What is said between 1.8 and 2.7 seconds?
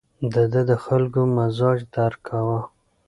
درک کاوه.